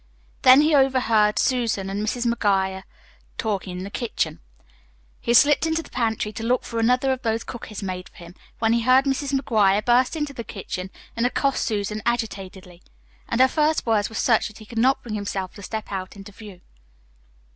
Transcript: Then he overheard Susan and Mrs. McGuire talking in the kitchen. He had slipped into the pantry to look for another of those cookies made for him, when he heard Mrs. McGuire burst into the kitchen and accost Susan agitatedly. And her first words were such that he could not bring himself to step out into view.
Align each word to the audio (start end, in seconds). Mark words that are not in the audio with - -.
Then 0.41 0.61
he 0.61 0.73
overheard 0.73 1.37
Susan 1.37 1.87
and 1.87 2.01
Mrs. 2.03 2.25
McGuire 2.25 2.85
talking 3.37 3.77
in 3.77 3.83
the 3.83 3.91
kitchen. 3.91 4.39
He 5.19 5.29
had 5.29 5.37
slipped 5.37 5.67
into 5.67 5.83
the 5.83 5.91
pantry 5.91 6.33
to 6.33 6.43
look 6.43 6.63
for 6.63 6.79
another 6.79 7.11
of 7.11 7.21
those 7.21 7.43
cookies 7.43 7.83
made 7.83 8.09
for 8.09 8.15
him, 8.15 8.33
when 8.57 8.73
he 8.73 8.81
heard 8.81 9.05
Mrs. 9.05 9.31
McGuire 9.31 9.85
burst 9.85 10.15
into 10.15 10.33
the 10.33 10.43
kitchen 10.43 10.89
and 11.15 11.27
accost 11.27 11.63
Susan 11.63 12.01
agitatedly. 12.03 12.81
And 13.29 13.39
her 13.41 13.47
first 13.47 13.85
words 13.85 14.09
were 14.09 14.15
such 14.15 14.47
that 14.47 14.57
he 14.57 14.65
could 14.65 14.79
not 14.79 15.03
bring 15.03 15.13
himself 15.13 15.53
to 15.53 15.61
step 15.61 15.91
out 15.91 16.15
into 16.15 16.31
view. 16.31 16.61